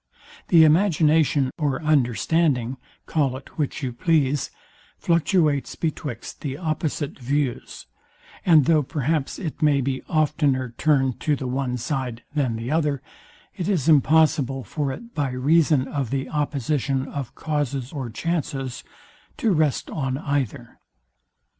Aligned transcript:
The 0.47 0.63
imagination 0.63 1.51
or 1.59 1.79
understanding, 1.83 2.77
call 3.05 3.37
it 3.37 3.59
which 3.59 3.83
you 3.83 3.93
please, 3.93 4.49
fluctuates 4.97 5.75
betwixt 5.75 6.41
the 6.41 6.57
opposite 6.57 7.19
views; 7.19 7.85
and 8.43 8.65
though 8.65 8.81
perhaps 8.81 9.37
it 9.37 9.61
may 9.61 9.79
be 9.79 10.01
oftener 10.09 10.73
turned 10.79 11.19
to 11.19 11.35
the 11.35 11.45
one 11.45 11.77
side 11.77 12.23
than 12.33 12.55
the 12.55 12.71
other, 12.71 13.03
it 13.55 13.69
is 13.69 13.87
impossible 13.87 14.63
for 14.63 14.91
it, 14.91 15.13
by 15.13 15.29
reason 15.29 15.87
of 15.87 16.09
the 16.09 16.27
opposition 16.29 17.07
of 17.07 17.35
causes 17.35 17.93
or 17.93 18.09
chances, 18.09 18.83
to 19.37 19.51
rest 19.51 19.87
on 19.91 20.17
either. 20.17 20.79